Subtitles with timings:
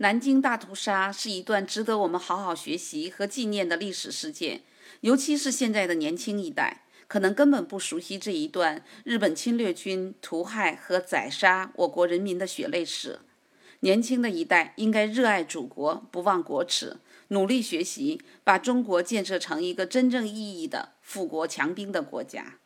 [0.00, 4.62] 南京大屠杀是一段值得我们好好学习和纪念的历史事件
[5.00, 13.20] 尤其是现在的年轻一代可能根本不熟悉这一段日本侵略军屠害和宰杀我国人民的血泪史。
[13.80, 22.58] 年轻的一代应该热爱祖国不忘国耻努力学习把中国建设成一个真正意义的富国强兵的国家。